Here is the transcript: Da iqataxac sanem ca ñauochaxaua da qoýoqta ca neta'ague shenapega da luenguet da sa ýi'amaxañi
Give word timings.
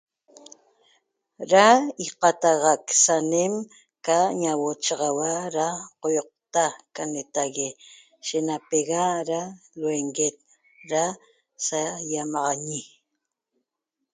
Da 1.51 1.67
iqataxac 2.05 2.85
sanem 3.03 3.53
ca 4.05 4.17
ñauochaxaua 4.41 5.31
da 5.55 5.67
qoýoqta 6.01 6.65
ca 6.95 7.03
neta'ague 7.13 7.69
shenapega 8.27 9.03
da 9.29 9.41
luenguet 9.79 10.37
da 10.91 11.03
sa 11.65 11.81
ýi'amaxañi 12.07 12.81